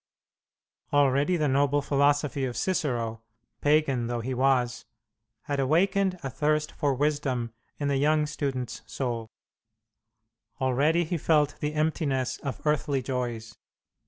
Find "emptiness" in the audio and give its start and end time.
11.75-12.39